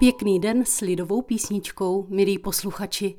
Pěkný 0.00 0.40
den 0.40 0.64
s 0.64 0.80
lidovou 0.80 1.22
písničkou, 1.22 2.06
milí 2.08 2.38
posluchači. 2.38 3.18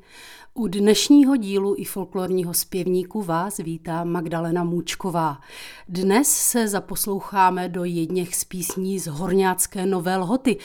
U 0.54 0.66
dnešního 0.66 1.36
dílu 1.36 1.74
i 1.78 1.84
folklorního 1.84 2.54
zpěvníku 2.54 3.22
vás 3.22 3.56
vítá 3.56 4.04
Magdalena 4.04 4.64
Můčková. 4.64 5.40
Dnes 5.88 6.28
se 6.28 6.68
zaposloucháme 6.68 7.68
do 7.68 7.84
jedněch 7.84 8.34
z 8.34 8.44
písní 8.44 8.98
z 8.98 9.06
Horňácké 9.06 9.86
nové 9.86 10.16
lhoty, 10.16 10.56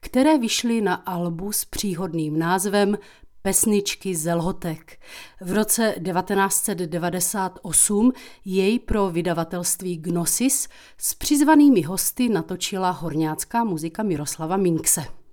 které 0.00 0.38
vyšly 0.38 0.80
na 0.80 0.94
albu 0.94 1.52
s 1.52 1.64
příhodným 1.64 2.38
názvem 2.38 2.98
Pesničky 3.42 4.16
z 4.16 4.34
Lhotek. 4.34 4.98
V 5.40 5.52
roce 5.52 5.94
1998 6.12 8.12
jej 8.44 8.78
pro 8.78 9.10
vydavatelství 9.10 9.96
Gnosis 9.96 10.68
s 10.98 11.14
přizvanými 11.14 11.82
hosty 11.82 12.28
natočila 12.28 12.90
horňácká 12.90 13.64
muzika 13.64 14.02
Miroslava 14.02 14.56
Minkse. 14.56 15.23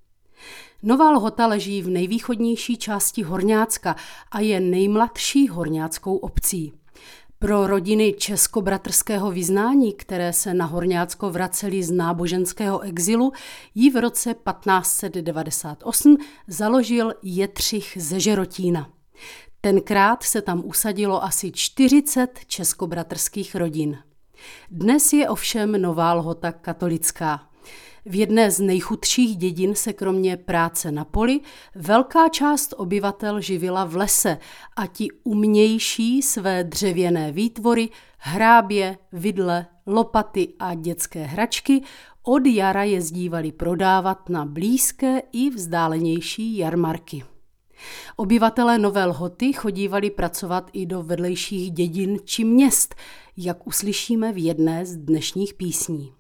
Nová 0.84 1.12
Lhota 1.12 1.48
leží 1.48 1.82
v 1.82 1.90
nejvýchodnější 1.90 2.78
části 2.78 3.24
Horňácka 3.24 3.96
a 4.32 4.40
je 4.40 4.60
nejmladší 4.60 5.48
horňáckou 5.48 6.16
obcí. 6.16 6.74
Pro 7.40 7.68
rodiny 7.68 8.14
českobratrského 8.14 9.32
vyznání, 9.32 9.94
které 9.94 10.34
se 10.34 10.54
na 10.54 10.66
Horňácko 10.66 11.30
vraceli 11.30 11.84
z 11.84 11.92
náboženského 11.92 12.80
exilu, 12.80 13.32
ji 13.76 13.90
v 13.90 14.02
roce 14.02 14.34
1598 14.34 16.18
založil 16.48 17.14
Jetřich 17.24 17.98
ze 18.02 18.20
Žerotína. 18.20 18.90
Tenkrát 19.62 20.24
se 20.24 20.42
tam 20.42 20.62
usadilo 20.66 21.24
asi 21.24 21.52
40 21.52 22.40
českobratrských 22.48 23.56
rodin. 23.56 23.98
Dnes 24.72 25.14
je 25.14 25.30
ovšem 25.30 25.82
Nová 25.82 26.14
Lhota 26.14 26.52
katolická. 26.52 27.51
V 28.06 28.16
jedné 28.16 28.52
z 28.52 28.60
nejchudších 28.60 29.38
dědin 29.38 29.76
se 29.76 29.94
kromě 29.94 30.38
práce 30.38 30.92
na 30.92 31.06
poli 31.06 31.40
velká 31.76 32.30
část 32.30 32.74
obyvatel 32.78 33.42
živila 33.42 33.86
v 33.86 33.96
lese 33.96 34.38
a 34.76 34.88
ti 34.88 35.08
umější 35.24 36.22
své 36.22 36.64
dřevěné 36.64 37.32
výtvory, 37.32 37.90
hrábě, 38.18 38.98
vidle, 39.12 39.66
lopaty 39.86 40.54
a 40.60 40.74
dětské 40.74 41.24
hračky 41.24 41.82
od 42.24 42.46
jara 42.46 42.84
jezdívali 42.84 43.52
prodávat 43.52 44.30
na 44.30 44.46
blízké 44.46 45.22
i 45.32 45.50
vzdálenější 45.50 46.58
jarmarky. 46.58 47.24
Obyvatelé 48.16 48.78
Nové 48.78 49.06
Lhoty 49.06 49.54
chodívali 49.54 50.10
pracovat 50.10 50.70
i 50.74 50.86
do 50.86 51.04
vedlejších 51.04 51.72
dědin 51.72 52.20
či 52.26 52.44
měst, 52.44 52.96
jak 53.38 53.68
uslyšíme 53.68 54.34
v 54.34 54.44
jedné 54.46 54.86
z 54.86 54.98
dnešních 54.98 55.54
písní 55.54 56.14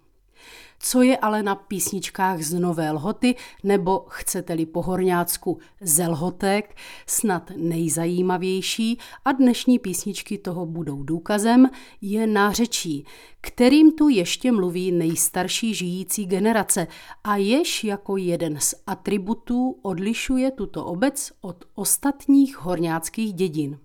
co 0.81 1.01
je 1.01 1.17
ale 1.17 1.43
na 1.43 1.55
písničkách 1.55 2.41
z 2.41 2.53
Nové 2.53 2.91
Lhoty, 2.91 3.35
nebo 3.63 4.05
chcete-li 4.09 4.65
po 4.65 4.81
horňácku 4.81 5.59
ze 5.81 6.07
Lhotek, 6.07 6.75
snad 7.07 7.51
nejzajímavější 7.55 8.97
a 9.25 9.31
dnešní 9.31 9.79
písničky 9.79 10.37
toho 10.37 10.65
budou 10.65 11.03
důkazem, 11.03 11.69
je 12.02 12.27
nářečí, 12.27 13.05
kterým 13.41 13.91
tu 13.91 14.09
ještě 14.09 14.52
mluví 14.52 14.91
nejstarší 14.91 15.73
žijící 15.73 16.25
generace 16.25 16.87
a 17.23 17.35
jež 17.35 17.83
jako 17.83 18.17
jeden 18.17 18.59
z 18.59 18.75
atributů 18.87 19.79
odlišuje 19.81 20.52
tuto 20.52 20.85
obec 20.85 21.31
od 21.41 21.65
ostatních 21.75 22.57
horňáckých 22.57 23.33
dědin. 23.33 23.79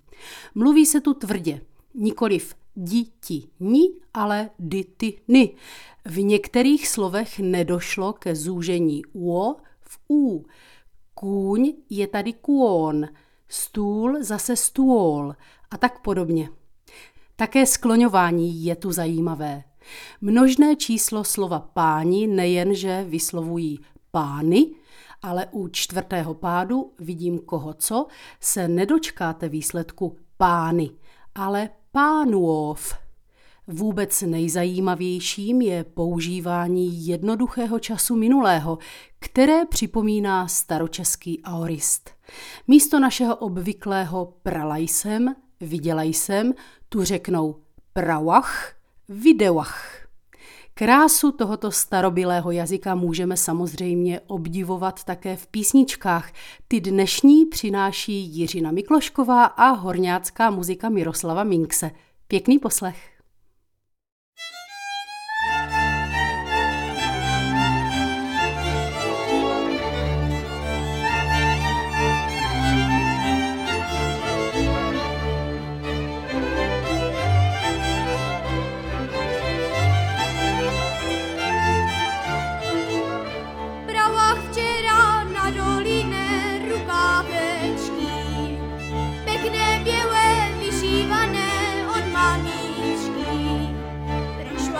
Mluví 0.54 0.86
se 0.86 1.00
tu 1.00 1.14
tvrdě, 1.14 1.60
nikoliv 1.94 2.54
diti 2.76 3.48
ni, 3.60 3.90
ale 4.14 4.50
dity 4.58 5.20
ny. 5.28 5.54
V 6.04 6.22
některých 6.22 6.88
slovech 6.88 7.38
nedošlo 7.38 8.12
ke 8.12 8.34
zúžení 8.34 9.02
uo 9.12 9.56
v 9.80 9.98
u. 10.10 10.46
Kůň 11.14 11.72
je 11.90 12.06
tady 12.06 12.32
kuon, 12.32 13.06
stůl 13.48 14.16
zase 14.20 14.56
stůl 14.56 15.34
a 15.70 15.76
tak 15.76 16.02
podobně. 16.02 16.48
Také 17.36 17.66
skloňování 17.66 18.64
je 18.64 18.76
tu 18.76 18.92
zajímavé. 18.92 19.64
Množné 20.20 20.76
číslo 20.76 21.24
slova 21.24 21.60
páni 21.60 22.26
nejenže 22.26 23.04
vyslovují 23.08 23.78
pány, 24.10 24.66
ale 25.22 25.46
u 25.50 25.68
čtvrtého 25.68 26.34
pádu 26.34 26.92
vidím 26.98 27.38
koho 27.38 27.74
co, 27.74 28.06
se 28.40 28.68
nedočkáte 28.68 29.48
výsledku 29.48 30.16
pány, 30.36 30.90
ale 31.34 31.70
pánuov. 31.96 32.94
Vůbec 33.66 34.22
nejzajímavějším 34.22 35.60
je 35.60 35.84
používání 35.84 37.06
jednoduchého 37.06 37.78
času 37.78 38.16
minulého, 38.16 38.78
které 39.18 39.64
připomíná 39.64 40.48
staročeský 40.48 41.42
aorist. 41.42 42.10
Místo 42.68 43.00
našeho 43.00 43.36
obvyklého 43.36 44.34
prala 44.42 44.76
jsem, 44.76 45.34
viděla 45.60 46.02
jsem, 46.02 46.52
tu 46.88 47.04
řeknou 47.04 47.56
prawach, 47.92 48.74
videoach. 49.08 50.05
Krásu 50.78 51.32
tohoto 51.32 51.70
starobilého 51.70 52.50
jazyka 52.50 52.94
můžeme 52.94 53.36
samozřejmě 53.36 54.20
obdivovat 54.26 55.04
také 55.04 55.36
v 55.36 55.46
písničkách. 55.46 56.32
Ty 56.68 56.80
dnešní 56.80 57.46
přináší 57.46 58.12
Jiřina 58.12 58.70
Miklošková 58.70 59.44
a 59.44 59.70
horňácká 59.70 60.50
muzika 60.50 60.88
Miroslava 60.88 61.44
Minkse. 61.44 61.90
Pěkný 62.28 62.58
poslech. 62.58 63.15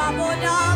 i'm 0.06 0.21
on 0.21 0.37
Abodam. 0.39 0.75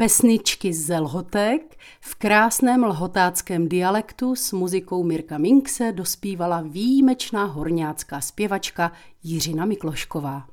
Pesničky 0.00 0.72
z 0.72 1.00
Lhotek 1.00 1.76
v 2.00 2.14
krásném 2.14 2.84
lhotáckém 2.84 3.68
dialektu 3.68 4.34
s 4.34 4.52
muzikou 4.52 5.02
Mirka 5.02 5.38
Minkse 5.38 5.92
dospívala 5.92 6.60
výjimečná 6.60 7.44
horňácká 7.44 8.20
zpěvačka 8.20 8.92
Jiřina 9.22 9.64
Miklošková. 9.64 10.46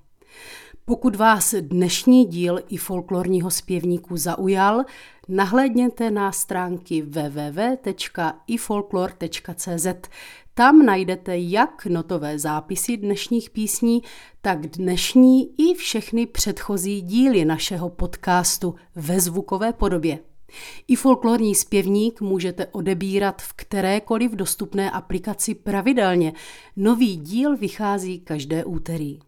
Pokud 0.85 1.15
vás 1.15 1.55
dnešní 1.59 2.25
díl 2.25 2.59
i 2.69 2.77
folklorního 2.77 3.51
zpěvníku 3.51 4.17
zaujal, 4.17 4.83
nahlédněte 5.27 6.11
na 6.11 6.31
stránky 6.31 7.01
www.ifolklor.cz. 7.01 9.87
Tam 10.57 10.85
najdete 10.85 11.37
jak 11.37 11.85
notové 11.85 12.39
zápisy 12.39 12.97
dnešních 12.97 13.49
písní, 13.49 14.01
tak 14.41 14.67
dnešní 14.67 15.49
i 15.57 15.73
všechny 15.73 16.25
předchozí 16.25 17.01
díly 17.01 17.45
našeho 17.45 17.89
podcastu 17.89 18.75
ve 18.95 19.19
zvukové 19.19 19.73
podobě. 19.73 20.19
I 20.87 20.95
folklorní 20.95 21.55
zpěvník 21.55 22.21
můžete 22.21 22.65
odebírat 22.65 23.41
v 23.41 23.53
kterékoliv 23.53 24.31
dostupné 24.31 24.91
aplikaci 24.91 25.55
pravidelně. 25.55 26.33
Nový 26.75 27.15
díl 27.17 27.57
vychází 27.57 28.19
každé 28.19 28.65
úterý. 28.65 29.19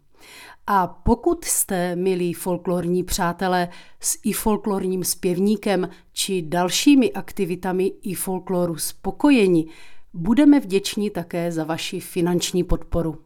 A 0.66 0.86
pokud 0.86 1.44
jste, 1.44 1.96
milí 1.96 2.32
folklorní 2.32 3.04
přátelé, 3.04 3.68
s 4.00 4.18
i 4.24 4.32
folklorním 4.32 5.04
zpěvníkem 5.04 5.88
či 6.12 6.42
dalšími 6.42 7.12
aktivitami 7.12 7.92
i 8.02 8.14
folkloru 8.14 8.76
spokojeni, 8.76 9.66
budeme 10.12 10.60
vděční 10.60 11.10
také 11.10 11.52
za 11.52 11.64
vaši 11.64 12.00
finanční 12.00 12.64
podporu. 12.64 13.18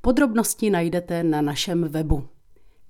Podrobnosti 0.00 0.70
najdete 0.70 1.22
na 1.22 1.42
našem 1.42 1.84
webu. 1.84 2.28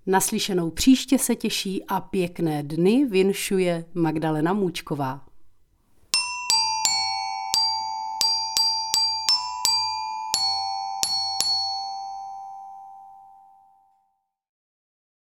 Naslyšenou 0.06 0.70
příště 0.70 1.18
se 1.18 1.34
těší 1.34 1.84
a 1.84 2.00
pěkné 2.00 2.62
dny 2.62 3.06
vinšuje 3.10 3.84
Magdalena 3.94 4.52
Můčková. 4.52 5.29